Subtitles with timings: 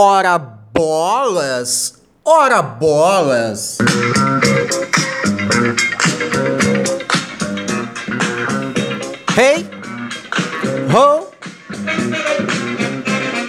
[0.00, 1.94] Ora bolas!
[2.24, 3.78] Ora bolas!
[9.36, 9.68] Hey!
[10.94, 11.32] Ho!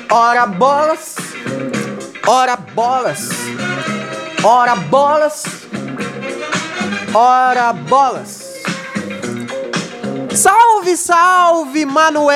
[0.10, 1.18] Ora bolas!
[2.28, 3.30] Ora bolas!
[4.44, 5.44] Ora bolas!
[7.14, 8.39] Ora bolas!
[10.80, 12.32] Salve, salve, Manuel!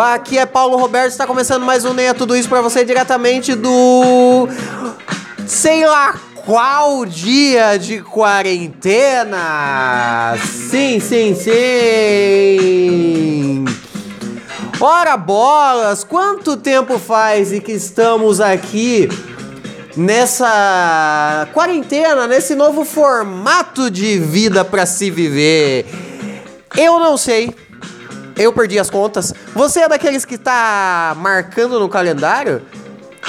[0.00, 4.48] Aqui é Paulo Roberto, está começando mais um Neia Tudo Isso para você diretamente do...
[5.46, 9.36] Sei lá qual dia de quarentena!
[10.70, 11.54] Sim, sim, sim!
[14.80, 19.06] Ora bolas, quanto tempo faz e que estamos aqui
[19.94, 26.07] nessa quarentena, nesse novo formato de vida para se viver?
[26.78, 27.52] Eu não sei.
[28.36, 29.34] Eu perdi as contas.
[29.52, 32.62] Você é daqueles que tá marcando no calendário?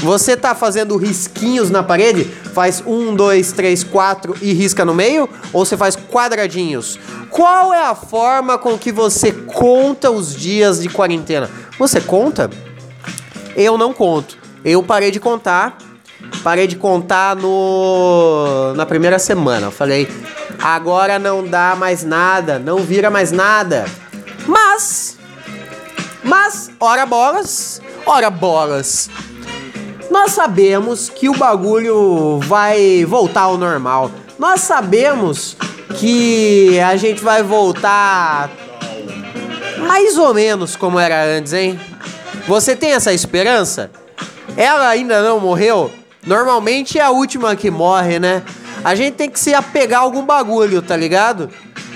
[0.01, 2.25] Você tá fazendo risquinhos na parede?
[2.25, 5.27] Faz um, dois, três, quatro e risca no meio?
[5.51, 6.99] Ou você faz quadradinhos?
[7.31, 11.49] Qual é a forma com que você conta os dias de quarentena?
[11.79, 12.51] Você conta?
[13.55, 14.37] Eu não conto.
[14.63, 15.75] Eu parei de contar.
[16.43, 19.71] Parei de contar no na primeira semana.
[19.71, 20.07] Falei,
[20.61, 23.85] agora não dá mais nada, não vira mais nada.
[24.45, 25.17] Mas,
[26.23, 29.09] mas, ora bolas, ora bolas.
[30.09, 34.11] Nós sabemos que o bagulho vai voltar ao normal.
[34.37, 35.55] Nós sabemos
[35.99, 38.49] que a gente vai voltar
[39.87, 41.79] mais ou menos como era antes, hein?
[42.47, 43.91] Você tem essa esperança?
[44.57, 45.91] Ela ainda não morreu?
[46.25, 48.43] Normalmente é a última que morre, né?
[48.83, 51.49] A gente tem que se apegar a algum bagulho, tá ligado?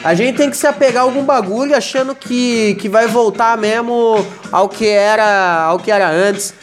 [0.04, 4.26] A gente tem que se apegar a algum bagulho achando que, que vai voltar mesmo
[4.52, 6.54] ao que era ao que era antes.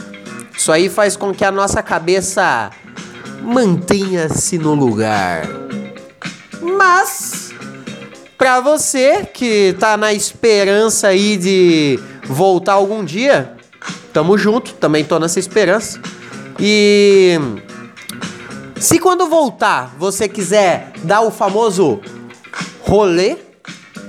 [0.57, 2.71] Isso aí faz com que a nossa cabeça
[3.43, 5.49] mantenha-se no lugar.
[6.61, 7.51] Mas
[8.37, 13.55] para você que tá na esperança aí de voltar algum dia,
[14.13, 15.99] tamo junto, também tô nessa esperança.
[16.59, 17.39] E
[18.81, 22.01] se quando voltar você quiser dar o famoso
[22.81, 23.37] rolê,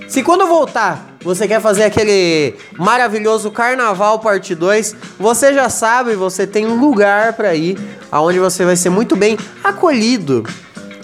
[0.07, 6.47] se quando voltar você quer fazer aquele maravilhoso Carnaval Parte 2, você já sabe, você
[6.47, 7.77] tem um lugar para ir,
[8.09, 10.43] aonde você vai ser muito bem acolhido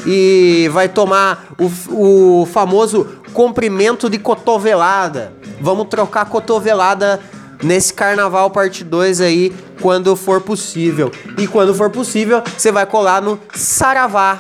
[0.06, 5.34] e vai tomar o, o famoso comprimento de cotovelada.
[5.60, 7.20] Vamos trocar cotovelada
[7.62, 11.12] nesse Carnaval Parte 2 aí, quando for possível.
[11.38, 14.40] E quando for possível, você vai colar no Saravá.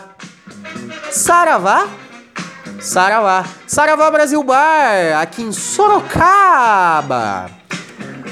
[1.11, 1.87] Saravá?
[2.79, 3.45] Saravá.
[3.65, 7.49] Saravá Brasil Bar, aqui em Sorocaba.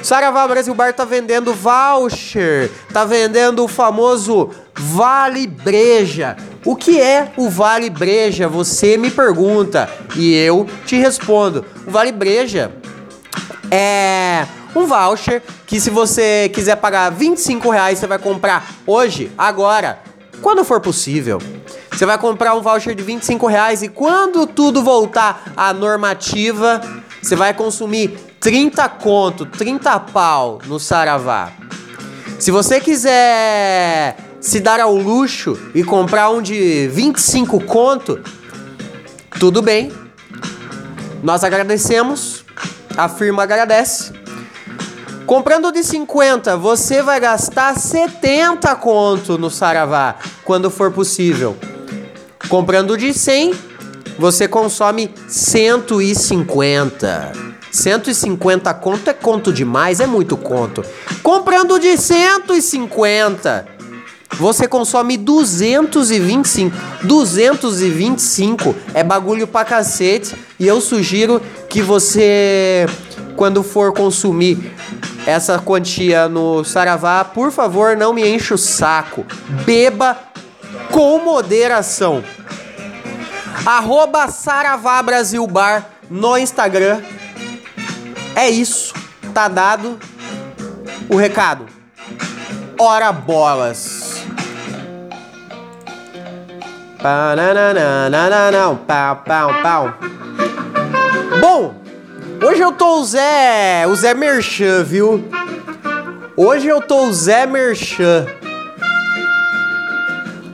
[0.04, 6.38] Saravá Brasil Bar tá vendendo voucher, tá vendendo o famoso Vale Breja.
[6.64, 8.48] O que é o Vale Breja?
[8.48, 11.66] Você me pergunta e eu te respondo.
[11.88, 12.72] O Vale Breja
[13.72, 14.46] é
[14.80, 20.00] um voucher que se você quiser pagar 25 reais, você vai comprar hoje, agora,
[20.42, 21.42] quando for possível.
[21.92, 26.82] Você vai comprar um voucher de 25 reais e quando tudo voltar à normativa,
[27.22, 31.52] você vai consumir 30 conto, 30 pau no Saravá.
[32.38, 38.20] Se você quiser se dar ao luxo e comprar um de 25 conto,
[39.40, 39.92] tudo bem.
[41.24, 42.46] Nós agradecemos,
[42.96, 44.25] a firma agradece.
[45.26, 51.58] Comprando de 50, você vai gastar 70 conto no Saravá, quando for possível.
[52.48, 53.56] Comprando de 100,
[54.20, 57.32] você consome 150.
[57.72, 60.86] 150 conto é conto demais, é muito conto.
[61.24, 63.66] Comprando de 150,
[64.38, 66.78] você consome 225.
[67.04, 70.36] 225 é bagulho pra cacete.
[70.60, 72.86] E eu sugiro que você,
[73.36, 74.72] quando for consumir
[75.26, 79.26] essa quantia no Saravá, por favor, não me enche o saco.
[79.66, 80.18] Beba
[80.92, 82.24] com moderação.
[83.66, 87.02] Arroba Saravá Brasil Bar no Instagram.
[88.36, 88.94] É isso.
[89.34, 89.98] Tá dado
[91.10, 91.66] o recado.
[92.78, 94.24] Ora bolas.
[98.88, 99.94] Pau, pau, pau.
[101.40, 101.85] Bom,
[102.46, 105.24] hoje eu tô o Zé, o Zé Merchan, viu?
[106.38, 108.26] Hoje eu tô o Zé Merchan.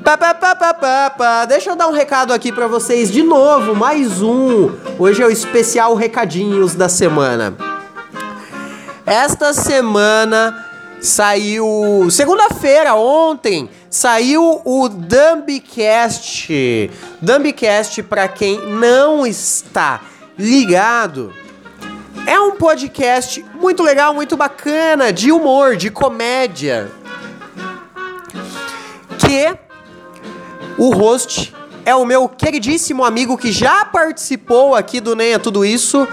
[0.04, 1.46] Pá, pá, pá, pá, pá, pá.
[1.46, 4.72] Deixa eu dar um recado aqui para vocês de novo, mais um.
[4.98, 7.56] Hoje é o especial recadinhos da semana.
[9.06, 10.66] Esta semana
[11.00, 16.90] saiu segunda-feira ontem saiu o Dumbcast.
[17.22, 20.00] Dumbcast para quem não está
[20.38, 21.34] ligado,
[22.26, 26.92] é um podcast muito legal, muito bacana, de humor, de comédia.
[29.20, 29.58] Que
[30.78, 31.54] o host
[31.86, 36.08] é o meu queridíssimo amigo que já participou aqui do Nem é Tudo Isso,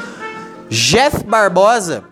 [0.69, 2.05] Jeff Barbosa,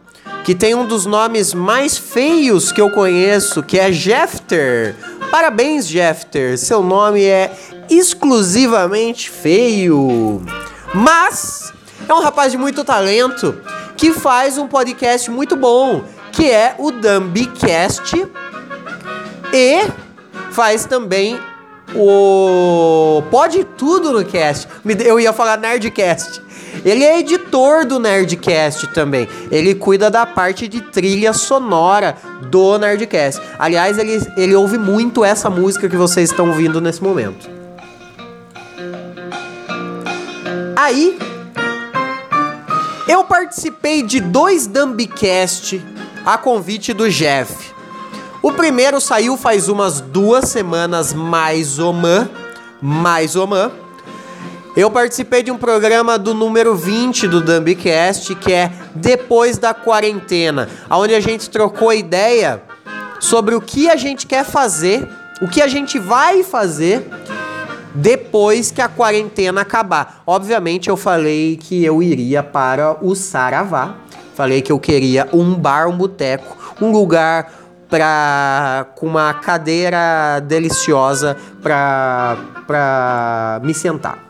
[0.44, 4.94] que tem um dos nomes mais feios que eu conheço, que é Jeffter.
[5.30, 6.56] Parabéns, Jeffter.
[6.58, 7.50] Seu nome é
[7.90, 10.42] exclusivamente feio.
[10.94, 11.72] Mas
[12.08, 13.60] é um rapaz de muito talento
[13.96, 18.26] que faz um podcast muito bom, que é o Dumbcast
[19.52, 19.80] e
[20.50, 21.38] faz também
[21.94, 24.68] o Pode Tudo no Cast.
[25.04, 26.42] Eu ia falar Nerdcast.
[26.84, 29.26] Ele é editor do Nerdcast também.
[29.50, 32.16] Ele cuida da parte de trilha sonora
[32.50, 33.40] do Nerdcast.
[33.58, 37.48] Aliás, ele, ele ouve muito essa música que vocês estão ouvindo nesse momento.
[40.76, 41.18] Aí,
[43.08, 45.84] eu participei de dois Dumbcast
[46.24, 47.54] a convite do Jeff.
[48.42, 52.28] O primeiro saiu faz umas duas semanas, mais ou menos.
[52.82, 53.72] Mais ou menos.
[54.76, 60.68] Eu participei de um programa do número 20 do Dumbcast, que é Depois da Quarentena,
[60.90, 62.62] onde a gente trocou ideia
[63.18, 65.08] sobre o que a gente quer fazer,
[65.40, 67.08] o que a gente vai fazer
[67.96, 70.22] depois que a quarentena acabar.
[70.26, 73.96] Obviamente eu falei que eu iria para o Saravá.
[74.34, 77.50] Falei que eu queria um bar, um boteco, um lugar
[77.88, 84.24] pra, com uma cadeira deliciosa para pra me sentar.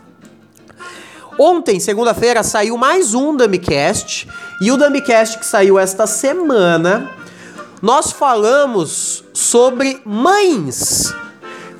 [1.39, 4.29] Ontem, segunda-feira, saiu mais um Dumbcast.
[4.61, 7.11] E o Dumbcast que saiu esta semana,
[7.83, 11.12] nós falamos sobre mães.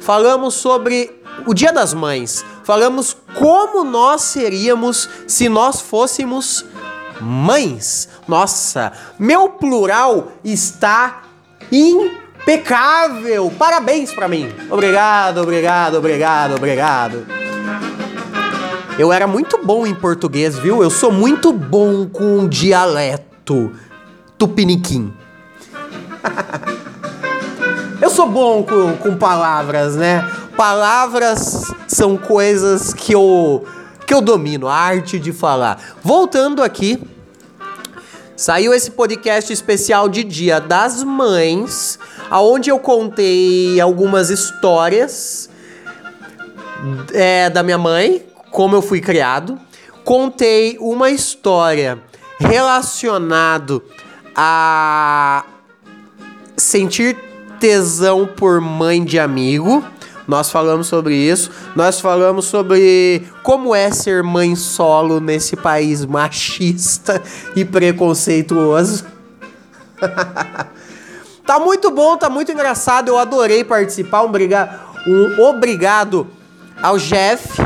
[0.01, 2.45] Falamos sobre o Dia das Mães.
[2.65, 6.65] Falamos como nós seríamos se nós fôssemos
[7.21, 8.09] mães.
[8.27, 11.23] Nossa, meu plural está
[11.71, 13.53] impecável.
[13.59, 14.53] Parabéns para mim.
[14.71, 17.27] Obrigado, obrigado, obrigado, obrigado.
[18.99, 20.83] Eu era muito bom em português, viu?
[20.83, 23.73] Eu sou muito bom com dialeto
[24.39, 25.13] tupiniquim.
[28.01, 30.23] Eu sou bom com, com palavras, né?
[30.55, 33.67] Palavras são coisas que eu
[34.07, 35.83] que eu domino, a arte de falar.
[36.03, 37.03] Voltando aqui,
[38.37, 41.99] saiu esse podcast especial de Dia das Mães,
[42.31, 45.51] aonde eu contei algumas histórias
[47.13, 49.59] é, da minha mãe, como eu fui criado.
[50.05, 51.99] Contei uma história
[52.39, 53.83] relacionado
[54.37, 55.45] a
[56.57, 57.26] sentir
[57.59, 59.85] tesão por mãe de amigo.
[60.27, 61.51] Nós falamos sobre isso.
[61.75, 67.23] Nós falamos sobre como é ser mãe solo nesse país machista
[67.55, 69.05] e preconceituoso.
[71.47, 73.09] tá muito bom, tá muito engraçado.
[73.09, 74.23] Eu adorei participar.
[74.23, 74.81] Um, briga...
[75.07, 76.27] um obrigado
[76.83, 77.63] ao Jeff.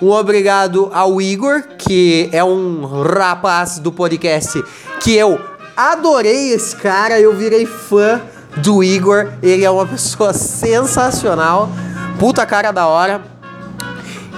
[0.00, 4.62] Um obrigado ao Igor, que é um rapaz do podcast
[5.00, 5.40] que eu
[5.74, 7.18] adorei esse cara.
[7.18, 8.20] Eu virei fã
[8.56, 9.32] do Igor.
[9.42, 11.70] Ele é uma pessoa sensacional.
[12.18, 13.22] Puta cara da hora.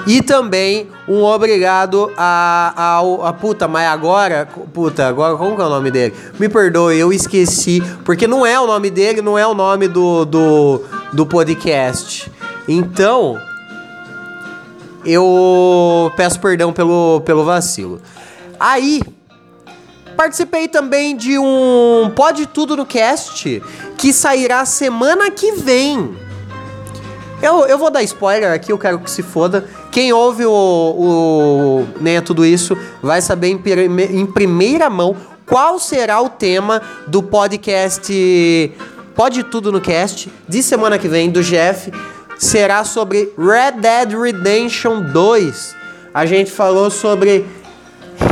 [0.07, 5.65] E também um obrigado a, a, a, puta, mas agora, puta, agora como que é
[5.67, 6.15] o nome dele?
[6.39, 10.25] Me perdoe, eu esqueci, porque não é o nome dele, não é o nome do,
[10.25, 12.33] do, do podcast.
[12.67, 13.39] Então,
[15.05, 18.01] eu peço perdão pelo, pelo vacilo.
[18.59, 19.03] Aí,
[20.19, 23.63] Participei também de um Pode Tudo no Cast,
[23.99, 26.17] que sairá semana que vem.
[27.43, 29.69] Eu, eu vou dar spoiler aqui, eu quero que se foda.
[29.91, 35.79] Quem ouve o, o Nem é Tudo Isso vai saber em, em primeira mão qual
[35.79, 38.13] será o tema do podcast
[39.15, 41.91] Pode Tudo no Cast de semana que vem, do Jeff.
[42.39, 45.77] Será sobre Red Dead Redemption 2.
[46.15, 47.45] A gente falou sobre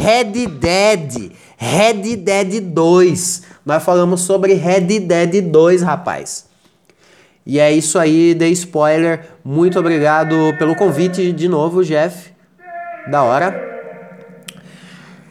[0.02, 1.32] Red Dead.
[1.56, 3.42] Red Dead 2.
[3.66, 6.46] Nós falamos sobre Red Dead 2, rapaz.
[7.44, 9.28] E é isso aí, dei spoiler.
[9.44, 12.30] Muito obrigado pelo convite de novo, Jeff.
[13.10, 13.60] Da hora.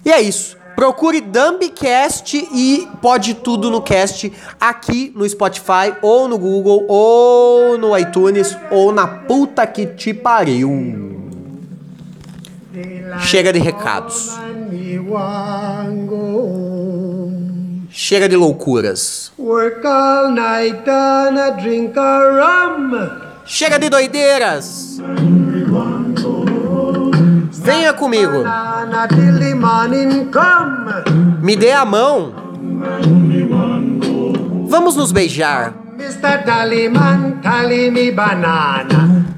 [0.04, 0.58] E é isso.
[0.76, 7.98] Procure Dumbcast e pode tudo no cast aqui no Spotify, ou no Google, ou no
[7.98, 10.70] iTunes, ou na puta que te pariu.
[13.22, 14.38] Chega de recados.
[17.98, 19.32] Chega de loucuras.
[19.38, 22.92] Work all night and a drink a rum.
[23.46, 25.00] Chega de doideiras.
[27.54, 28.44] Venha comigo.
[31.42, 32.34] Me dê a mão.
[34.68, 35.74] Vamos nos beijar.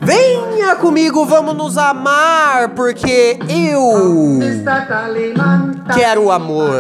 [0.02, 4.40] Venha comigo, vamos nos amar, porque eu
[5.94, 6.72] quero o amor.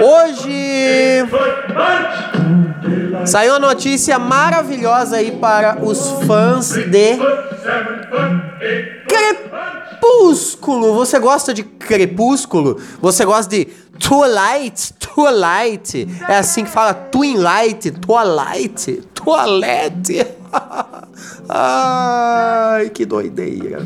[0.00, 1.24] Hoje
[3.26, 7.18] saiu uma notícia maravilhosa aí para os fãs de
[9.08, 10.94] Crepúsculo.
[10.94, 12.80] Você gosta de Crepúsculo?
[13.00, 13.66] Você gosta de
[13.98, 14.92] Twilight?
[14.94, 16.08] Twilight.
[16.28, 19.02] É assim que fala Twilight, Toilette.
[21.48, 23.80] Ai, que doideira.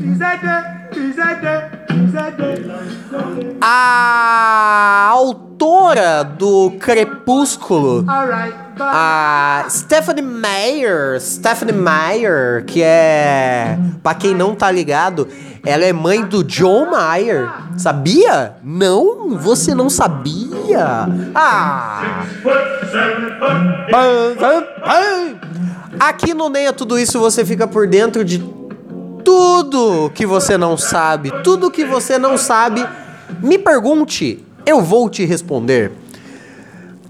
[3.60, 8.04] A autora do Crepúsculo,
[8.78, 15.28] a Stephanie Meyer, Stephanie Meyer, que é, pra quem não tá ligado,
[15.64, 17.50] ela é mãe do John Mayer.
[17.76, 18.54] Sabia?
[18.62, 21.08] Não, você não sabia.
[21.34, 22.24] Ah.
[25.98, 28.38] Aqui no Neia Tudo Isso você fica por dentro de
[29.26, 32.86] tudo que você não sabe, tudo que você não sabe,
[33.42, 35.90] me pergunte, eu vou te responder.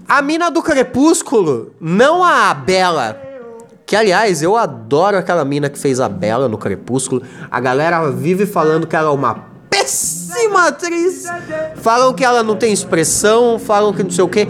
[0.09, 3.21] A mina do Crepúsculo, não a Bela,
[3.85, 7.21] que aliás eu adoro aquela mina que fez a Bela no Crepúsculo.
[7.51, 11.25] A galera vive falando que ela é uma péssima atriz,
[11.75, 14.47] falam que ela não tem expressão, falam que não sei o que.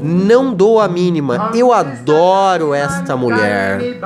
[0.00, 3.98] Não dou a mínima, eu adoro esta mulher.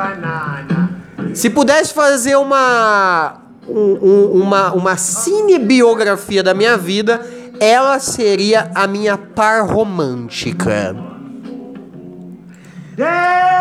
[1.34, 7.20] Se pudesse fazer uma um- um- uma uma cinebiografia da minha vida,
[7.58, 10.94] ela seria a minha par romântica.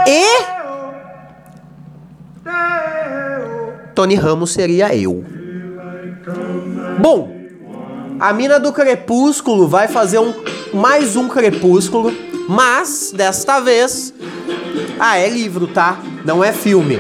[0.08, 0.26] E
[3.96, 5.24] Tony Ramos seria eu.
[7.00, 7.34] Bom,
[8.20, 10.34] a mina do Crepúsculo vai fazer um
[10.74, 12.12] mais um Crepúsculo,
[12.48, 14.14] mas desta vez
[15.00, 15.98] ah, é livro, tá?
[16.26, 17.00] Não é filme.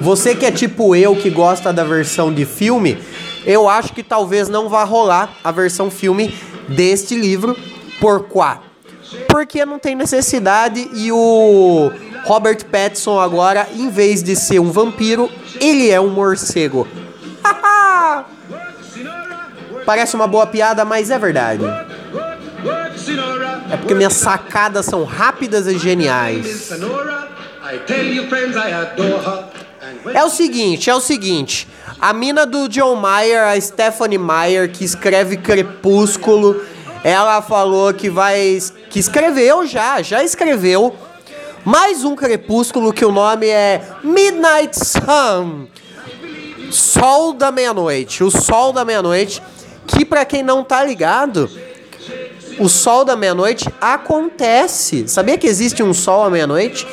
[0.00, 2.98] Você que é tipo eu, que gosta da versão de filme,
[3.44, 6.34] eu acho que talvez não vá rolar a versão filme
[6.68, 7.56] deste livro.
[8.00, 8.62] Por quá?
[9.28, 11.92] Porque não tem necessidade e o
[12.24, 15.28] Robert Pattinson agora, em vez de ser um vampiro,
[15.60, 16.88] ele é um morcego.
[19.84, 21.64] Parece uma boa piada, mas é verdade.
[23.70, 26.70] É porque minhas sacadas são rápidas e geniais.
[30.06, 31.68] É o seguinte, é o seguinte.
[32.00, 36.62] A mina do John Mayer, a Stephanie Meyer, que escreve Crepúsculo,
[37.04, 38.58] ela falou que vai.
[38.88, 40.94] que escreveu já, já escreveu.
[41.64, 45.66] Mais um Crepúsculo que o nome é Midnight Sun.
[46.70, 48.24] Sol da meia-noite.
[48.24, 49.42] O Sol da meia-noite.
[49.86, 51.50] Que pra quem não tá ligado,
[52.58, 55.08] o Sol da meia-noite acontece.
[55.08, 56.86] Sabia que existe um Sol à meia-noite?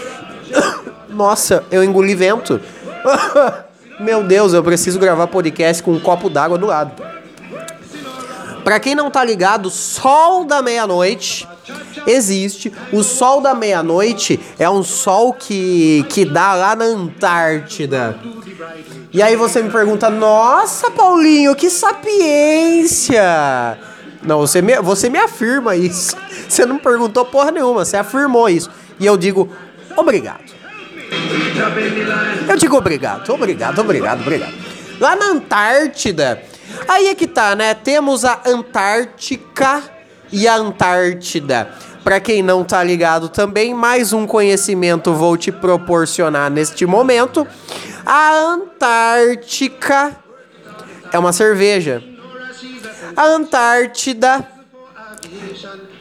[1.10, 2.60] Nossa, eu engoli vento.
[4.00, 6.92] Meu Deus, eu preciso gravar podcast com um copo d'água do lado.
[8.64, 11.48] Pra quem não tá ligado, Sol da meia-noite
[12.06, 12.72] existe.
[12.92, 18.20] O Sol da meia-noite é um sol que, que dá lá na Antártida.
[19.14, 23.24] E aí você me pergunta, nossa, Paulinho, que sapiência!
[24.22, 26.16] Não, você me, você me afirma isso.
[26.48, 28.70] Você não perguntou porra nenhuma, você afirmou isso.
[29.00, 29.50] E eu digo,
[29.98, 30.57] obrigado.
[32.48, 34.54] Eu digo obrigado, obrigado, obrigado, obrigado.
[35.00, 36.42] Lá na Antártida,
[36.88, 37.74] aí é que tá, né?
[37.74, 39.84] Temos a Antártica
[40.32, 41.70] e a Antártida.
[42.04, 47.46] Pra quem não tá ligado também, mais um conhecimento vou te proporcionar neste momento.
[48.06, 50.16] A Antártica
[51.12, 52.02] é uma cerveja.
[53.16, 54.48] A Antártida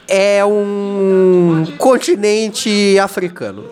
[0.08, 3.64] é um continente africano.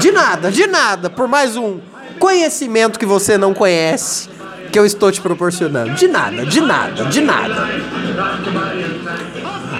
[0.00, 1.80] De nada, de nada, por mais um
[2.18, 4.28] conhecimento que você não conhece,
[4.72, 5.94] que eu estou te proporcionando.
[5.94, 7.68] De nada, de nada, de nada.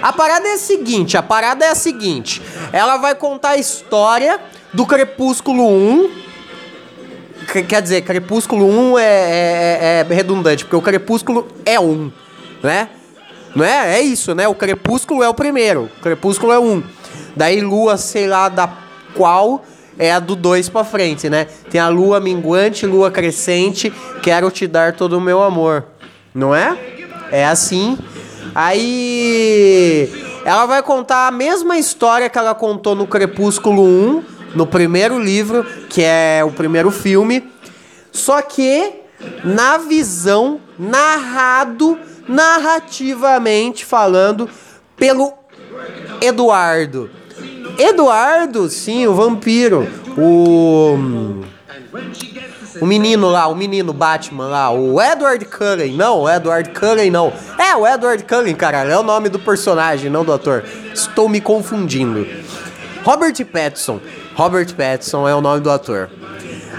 [0.02, 2.40] A parada é a seguinte, a parada é a seguinte.
[2.72, 4.38] Ela vai contar a história
[4.72, 6.10] do Crepúsculo 1.
[7.52, 12.10] Que- Quer dizer, Crepúsculo 1 é, é- é redundante, porque o Crepúsculo é um,
[12.62, 12.88] né?
[13.54, 13.98] Não é?
[13.98, 14.48] É isso, né?
[14.48, 15.88] O Crepúsculo é o primeiro.
[15.98, 16.82] O Crepúsculo é um.
[17.36, 18.68] Daí Lua, sei lá da
[19.14, 19.64] qual,
[19.98, 21.46] é a do 2 pra frente, né?
[21.70, 25.84] Tem a lua minguante, lua crescente, quero te dar todo o meu amor.
[26.34, 26.76] Não é?
[27.30, 27.98] É assim.
[28.54, 30.10] Aí
[30.44, 34.24] ela vai contar a mesma história que ela contou no Crepúsculo 1,
[34.54, 37.50] no primeiro livro, que é o primeiro filme.
[38.12, 39.00] Só que
[39.42, 41.98] na visão, narrado,
[42.28, 44.48] narrativamente falando,
[44.96, 45.32] pelo
[46.20, 47.10] Eduardo.
[47.78, 49.88] Eduardo, sim, o vampiro.
[50.16, 51.42] O.
[52.80, 55.94] O menino lá, o menino Batman lá, o Edward Cullen.
[55.94, 57.32] Não, o Edward Cullen não.
[57.58, 58.90] É, o Edward Cullen, caralho.
[58.90, 60.64] É o nome do personagem, não do ator.
[60.92, 62.26] Estou me confundindo.
[63.04, 64.00] Robert Pattinson.
[64.34, 66.10] Robert Pattinson é o nome do ator.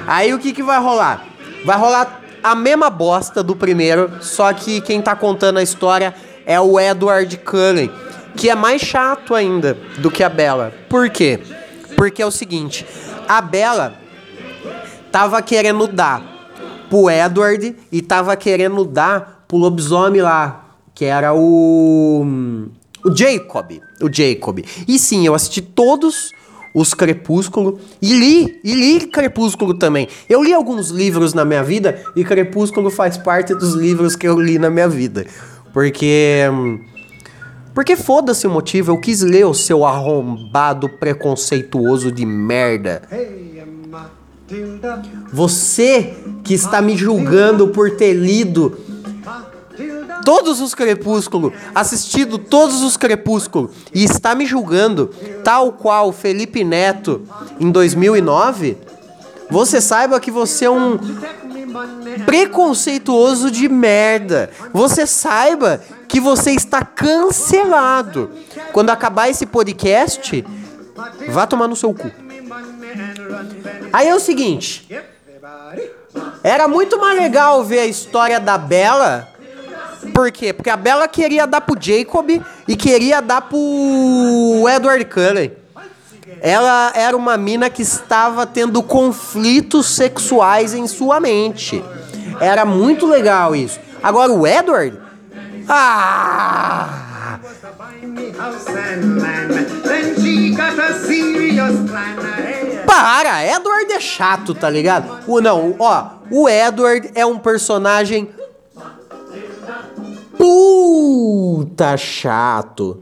[0.05, 1.23] Aí o que que vai rolar?
[1.63, 6.13] Vai rolar a mesma bosta do primeiro, só que quem tá contando a história
[6.45, 7.89] é o Edward Cullen,
[8.35, 10.73] que é mais chato ainda do que a Bella.
[10.89, 11.39] Por quê?
[11.95, 12.85] Porque é o seguinte,
[13.27, 13.95] a Bella
[15.11, 16.21] tava querendo dar
[16.89, 22.25] pro Edward e tava querendo dar pro lobisomem lá, que era o
[23.05, 24.65] o Jacob, o Jacob.
[24.87, 26.31] E sim, eu assisti todos
[26.73, 30.07] os Crepúsculo e li, e li Crepúsculo também.
[30.27, 34.39] Eu li alguns livros na minha vida e Crepúsculo faz parte dos livros que eu
[34.39, 35.25] li na minha vida.
[35.71, 36.43] Porque.
[37.75, 43.01] Porque foda-se o motivo, eu quis ler o seu arrombado preconceituoso de merda.
[45.31, 48.77] Você que está me julgando por ter lido
[50.23, 55.09] todos os Crepúsculos, assistido todos os Crepúsculos e está me julgando,
[55.43, 57.23] tal qual Felipe Neto
[57.59, 58.77] em 2009,
[59.49, 60.97] você saiba que você é um
[62.25, 64.49] preconceituoso de merda.
[64.73, 68.31] Você saiba que você está cancelado.
[68.71, 70.45] Quando acabar esse podcast,
[71.29, 72.11] vá tomar no seu cu.
[73.91, 74.87] Aí é o seguinte.
[76.43, 79.35] Era muito mais legal ver a história da Bela
[80.13, 80.53] por quê?
[80.53, 82.29] Porque a Bella queria dar pro Jacob
[82.67, 85.51] e queria dar pro Edward Cullen.
[86.41, 91.83] Ela era uma mina que estava tendo conflitos sexuais em sua mente.
[92.39, 93.79] Era muito legal isso.
[94.01, 94.99] Agora o Edward.
[95.67, 97.39] Ah!
[102.85, 103.45] Para!
[103.45, 105.19] Edward é chato, tá ligado?
[105.27, 108.29] O não, ó, o Edward é um personagem
[110.37, 113.01] Puta chato.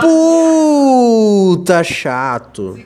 [0.00, 2.78] Puta chato.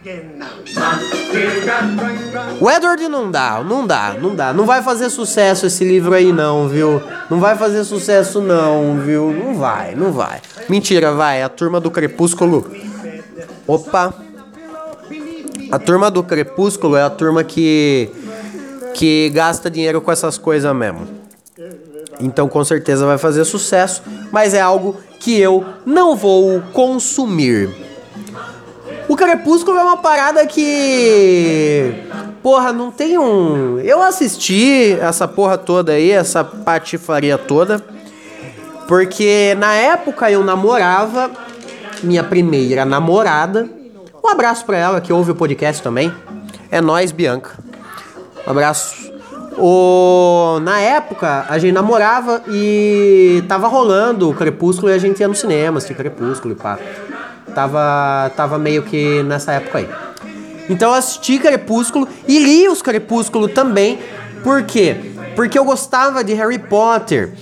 [2.61, 4.53] O Edward não dá, não dá, não dá.
[4.53, 7.03] Não vai fazer sucesso esse livro aí não, viu?
[7.29, 9.33] Não vai fazer sucesso não, viu?
[9.33, 10.41] Não vai, não vai.
[10.69, 11.43] Mentira, vai.
[11.43, 12.71] A turma do Crepúsculo.
[13.67, 14.15] Opa.
[15.71, 18.11] A turma do Crepúsculo é a turma que
[18.95, 21.07] que gasta dinheiro com essas coisas mesmo.
[22.21, 27.71] Então com certeza vai fazer sucesso, mas é algo que eu não vou consumir.
[29.09, 31.93] O Crepúsculo é uma parada que.
[32.43, 33.79] Porra, não tem um.
[33.81, 37.85] Eu assisti essa porra toda aí, essa patifaria toda.
[38.87, 41.31] Porque na época eu namorava
[42.03, 43.69] minha primeira namorada.
[44.23, 46.13] Um abraço pra ela que ouve o podcast também.
[46.71, 47.59] É nós, Bianca.
[48.47, 49.13] Um abraço
[49.61, 55.29] o, na época, a gente namorava e tava rolando o Crepúsculo e a gente ia
[55.29, 56.79] no cinema, assim, Crepúsculo e pá.
[57.55, 59.89] Tava, tava meio que nessa época aí.
[60.69, 63.99] Então eu assisti Crepúsculo e li os Crepúsculo também.
[64.43, 64.97] Por quê?
[65.37, 67.35] Porque eu gostava de Harry Potter.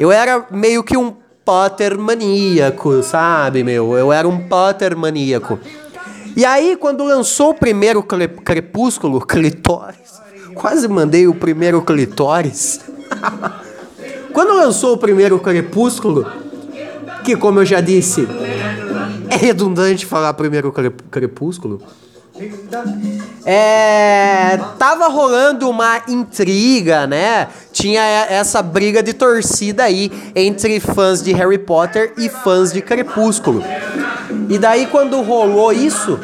[0.00, 3.96] Eu era meio que um Potter maníaco, sabe, meu?
[3.96, 5.58] Eu era um Potter maníaco.
[6.34, 10.20] E aí, quando lançou o primeiro Crepúsculo, Clitóris,
[10.56, 12.80] Quase mandei o primeiro clitóris.
[14.32, 16.26] Quando lançou o primeiro Crepúsculo,
[17.22, 18.26] que como eu já disse,
[19.30, 20.72] é redundante falar primeiro
[21.10, 21.80] Crepúsculo.
[23.46, 27.48] É, tava rolando uma intriga, né?
[27.72, 33.62] Tinha essa briga de torcida aí entre fãs de Harry Potter e fãs de Crepúsculo.
[34.50, 36.18] E daí quando rolou isso,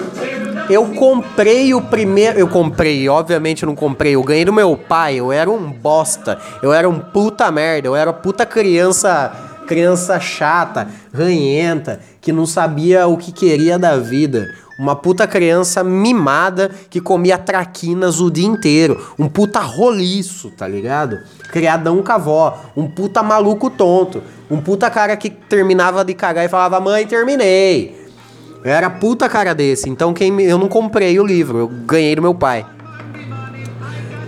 [0.68, 2.38] eu comprei o primeiro.
[2.38, 4.14] Eu comprei, obviamente eu não comprei.
[4.14, 5.16] Eu ganhei do meu pai.
[5.16, 6.38] Eu era um bosta.
[6.62, 7.88] Eu era um puta merda.
[7.88, 9.33] Eu era puta criança.
[9.66, 14.48] Criança chata, ranhenta, que não sabia o que queria da vida.
[14.79, 19.01] Uma puta criança mimada que comia traquinas o dia inteiro.
[19.18, 21.20] Um puta roliço, tá ligado?
[21.51, 22.59] Criadão com a avó.
[22.77, 24.22] Um puta maluco tonto.
[24.51, 28.02] Um puta cara que terminava de cagar e falava: Mãe, terminei.
[28.64, 29.88] Era puta cara desse.
[29.88, 32.64] Então quem eu não comprei o livro, eu ganhei do meu pai.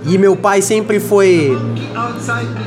[0.06, 1.56] E meu pai sempre foi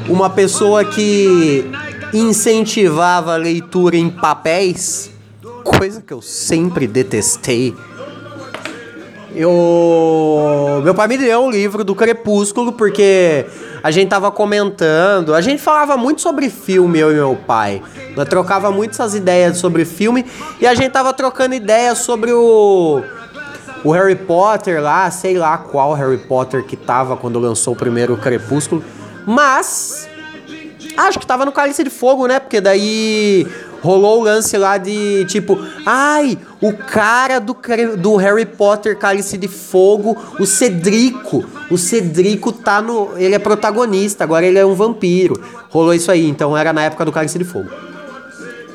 [0.10, 1.70] uma pessoa que
[2.14, 5.12] incentivava a leitura em papéis,
[5.64, 7.76] coisa que eu sempre detestei.
[9.36, 13.46] Eu, meu pai me deu um livro do Crepúsculo porque
[13.88, 17.82] a gente tava comentando, a gente falava muito sobre filme eu e meu pai.
[18.18, 20.26] Nós trocava muito essas ideias sobre filme
[20.60, 23.02] e a gente tava trocando ideias sobre o
[23.86, 28.18] o Harry Potter lá, sei lá qual Harry Potter que tava quando lançou o primeiro
[28.18, 28.84] Crepúsculo,
[29.26, 30.10] mas
[30.98, 32.42] acho que tava no Cálice de Fogo, né?
[32.42, 33.48] Porque daí
[33.88, 37.56] rolou o lance lá de tipo, ai, o cara do,
[37.98, 44.26] do Harry Potter Cálice de Fogo, o Cedrico, o Cedrico tá no, ele é protagonista,
[44.26, 45.42] agora ele é um vampiro.
[45.70, 47.70] Rolou isso aí, então era na época do Cálice de Fogo.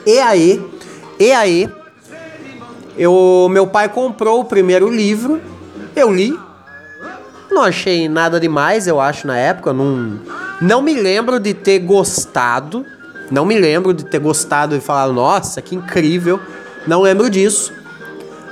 [0.07, 0.65] E aí,
[1.21, 1.69] e aí,
[2.97, 5.39] eu, meu pai comprou o primeiro livro,
[5.95, 6.35] eu li,
[7.51, 9.75] não achei nada demais, eu acho, na época.
[9.75, 10.19] Não,
[10.59, 12.87] não me lembro de ter gostado.
[13.31, 16.41] Não me lembro de ter gostado e falar, nossa, que incrível.
[16.87, 17.73] Não lembro disso.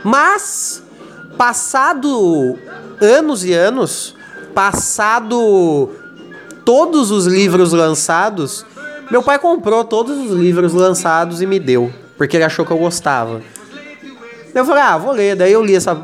[0.04, 0.82] Mas,
[1.36, 2.58] passado
[3.00, 4.14] anos e anos,
[4.54, 5.90] passado
[6.64, 8.64] todos os livros lançados,
[9.10, 12.78] meu pai comprou todos os livros lançados e me deu, porque ele achou que eu
[12.78, 13.42] gostava.
[14.54, 15.36] Eu falei, ah, vou ler.
[15.36, 16.00] Daí eu li essa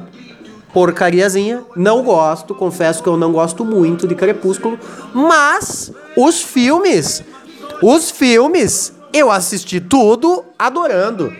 [0.72, 1.62] porcariazinha.
[1.74, 4.78] Não gosto, confesso que eu não gosto muito de Crepúsculo.
[5.12, 7.22] Mas os filmes,
[7.82, 11.32] os filmes, eu assisti tudo adorando.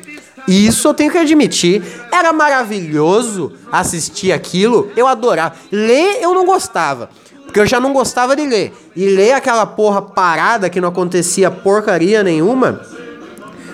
[0.46, 1.82] Isso eu tenho que admitir.
[2.12, 4.90] Era maravilhoso assistir aquilo.
[4.96, 5.56] Eu adorava.
[5.72, 7.10] Ler eu não gostava.
[7.44, 8.72] Porque eu já não gostava de ler.
[8.94, 12.80] E ler aquela porra parada que não acontecia porcaria nenhuma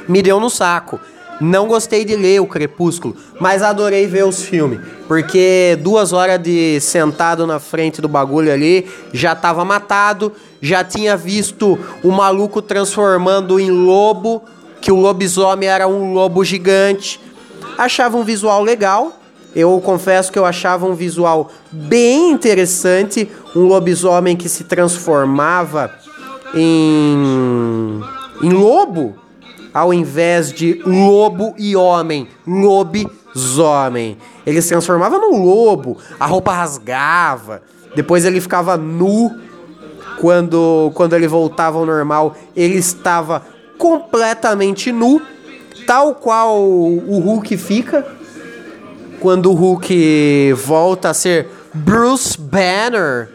[0.08, 1.00] me deu no saco.
[1.42, 4.78] Não gostei de ler o Crepúsculo, mas adorei ver os filmes.
[5.08, 11.16] Porque duas horas de sentado na frente do bagulho ali, já tava matado, já tinha
[11.16, 14.44] visto o maluco transformando em lobo,
[14.80, 17.18] que o lobisomem era um lobo gigante.
[17.76, 19.18] Achava um visual legal.
[19.54, 23.28] Eu confesso que eu achava um visual bem interessante.
[23.56, 25.92] Um lobisomem que se transformava
[26.54, 28.00] em,
[28.42, 29.21] em lobo
[29.72, 34.16] ao invés de lobo e homem, lobisomem.
[34.44, 37.62] Ele se transformava num lobo, a roupa rasgava,
[37.94, 39.30] depois ele ficava nu.
[40.20, 43.42] Quando, quando ele voltava ao normal, ele estava
[43.76, 45.20] completamente nu,
[45.86, 48.06] tal qual o Hulk fica.
[49.18, 53.28] Quando o Hulk volta a ser Bruce Banner,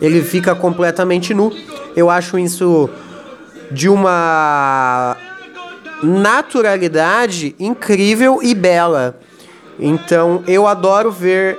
[0.00, 1.52] ele fica completamente nu.
[1.96, 2.88] Eu acho isso
[3.70, 5.16] de uma
[6.02, 9.18] naturalidade incrível e bela.
[9.78, 11.58] Então eu adoro ver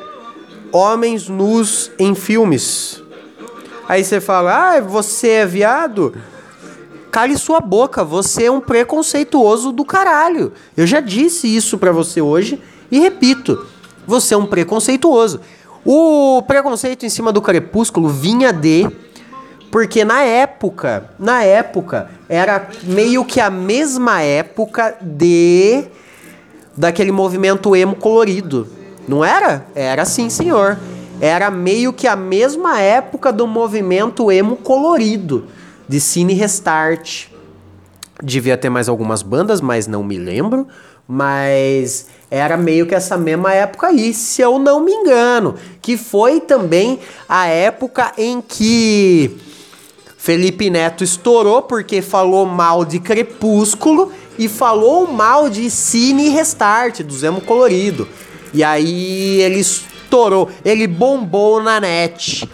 [0.72, 3.04] homens nus em filmes.
[3.88, 6.14] Aí você fala, ah, você é viado?
[7.10, 10.52] Cale sua boca, você é um preconceituoso do caralho.
[10.76, 13.66] Eu já disse isso pra você hoje e repito,
[14.06, 15.40] você é um preconceituoso.
[15.86, 18.90] O preconceito em cima do Crepúsculo vinha de
[19.72, 25.86] porque na época, na época, era meio que a mesma época de
[26.76, 28.68] daquele movimento emo colorido.
[29.08, 29.66] Não era?
[29.74, 30.78] Era sim, senhor.
[31.20, 35.46] Era meio que a mesma época do movimento emo colorido
[35.88, 37.28] de Cine Restart.
[38.22, 40.68] Devia ter mais algumas bandas, mas não me lembro.
[41.08, 45.56] Mas era meio que essa mesma época aí, se eu não me engano.
[45.82, 49.47] Que foi também a época em que
[50.28, 57.14] Felipe Neto estourou porque falou mal de Crepúsculo e falou mal de Cine Restart, do
[57.14, 58.06] Zemo Colorido.
[58.54, 62.46] E aí ele estourou, ele bombou na net.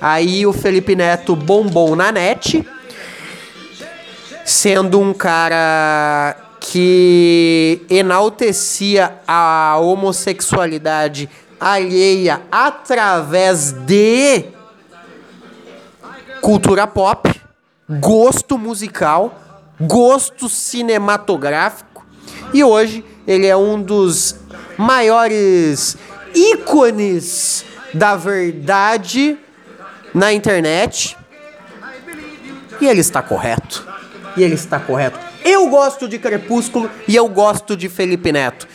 [0.00, 2.66] Aí o Felipe Neto bombou na net,
[4.42, 11.28] sendo um cara que enaltecia a homossexualidade
[11.60, 14.55] alheia através de
[16.46, 17.28] cultura pop,
[17.90, 19.36] gosto musical,
[19.80, 22.06] gosto cinematográfico
[22.54, 24.36] e hoje ele é um dos
[24.78, 25.96] maiores
[26.32, 29.36] ícones da verdade
[30.14, 31.16] na internet.
[32.80, 33.84] E ele está correto.
[34.36, 35.18] E ele está correto.
[35.44, 38.68] Eu gosto de Crepúsculo e eu gosto de Felipe Neto.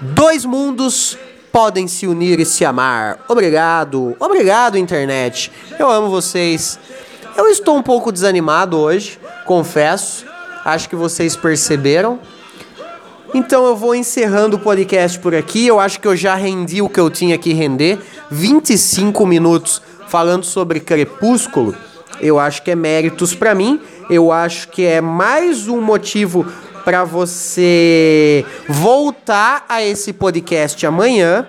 [0.00, 1.16] Dois mundos
[1.52, 3.24] podem se unir e se amar.
[3.28, 5.50] Obrigado, obrigado, internet.
[5.78, 6.78] Eu amo vocês.
[7.36, 10.26] Eu estou um pouco desanimado hoje, confesso.
[10.64, 12.18] Acho que vocês perceberam.
[13.34, 15.66] Então eu vou encerrando o podcast por aqui.
[15.66, 17.98] Eu acho que eu já rendi o que eu tinha que render.
[18.30, 21.74] 25 minutos falando sobre Crepúsculo.
[22.20, 23.80] Eu acho que é méritos para mim.
[24.10, 26.46] Eu acho que é mais um motivo
[26.88, 31.46] para você voltar a esse podcast amanhã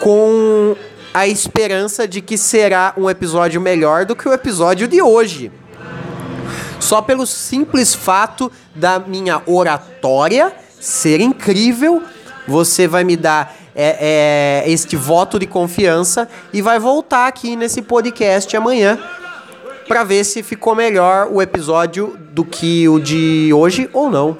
[0.00, 0.74] com
[1.14, 5.52] a esperança de que será um episódio melhor do que o episódio de hoje.
[6.80, 12.02] Só pelo simples fato da minha oratória ser incrível,
[12.44, 17.80] você vai me dar é, é, este voto de confiança e vai voltar aqui nesse
[17.80, 18.98] podcast amanhã
[19.86, 24.36] para ver se ficou melhor o episódio do que o de hoje ou não.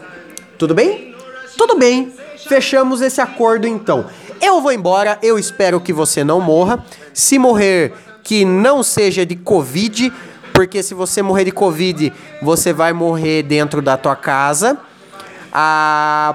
[0.65, 1.15] Tudo bem?
[1.59, 2.11] Tudo bem.
[2.49, 4.07] Fechamos esse acordo então.
[4.41, 6.83] Eu vou embora, eu espero que você não morra.
[7.13, 10.11] Se morrer, que não seja de Covid,
[10.55, 14.79] porque se você morrer de Covid, você vai morrer dentro da tua casa.
[15.53, 16.35] A,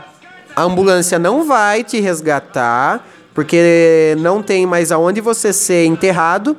[0.55, 6.55] ambulância não vai te resgatar, porque não tem mais aonde você ser enterrado.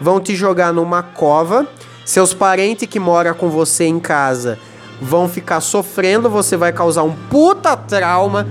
[0.00, 1.66] Vão te jogar numa cova.
[2.04, 4.56] Seus parentes que moram com você em casa
[5.00, 8.46] vão ficar sofrendo, você vai causar um puta trauma,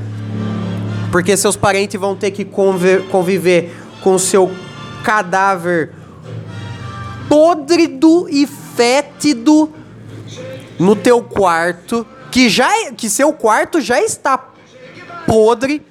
[1.12, 4.52] porque seus parentes vão ter que conviver, com seu
[5.04, 5.94] cadáver
[7.28, 9.74] podrido e fétido
[10.80, 14.38] no teu quarto, que já que seu quarto já está
[15.26, 15.86] podre,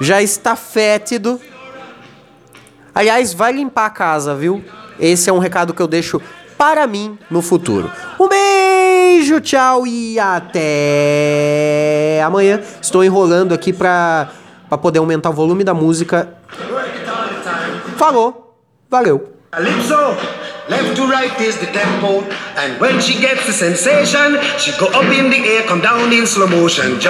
[0.00, 1.40] já está fétido.
[2.94, 4.62] Aliás, vai limpar a casa, viu?
[5.00, 6.20] Esse é um recado que eu deixo
[6.58, 7.90] para mim no futuro.
[8.20, 8.71] Um beijo,
[9.42, 12.60] tchau e até amanhã.
[12.80, 14.30] Estou enrolando aqui para
[14.72, 16.30] para poder aumentar o volume da música.
[17.98, 18.56] Falou.
[18.88, 19.28] Valeu.
[20.68, 22.24] Left to right is the tempo,
[22.56, 26.24] and when she gets the sensation, she go up in the air, come down in
[26.24, 27.00] slow motion.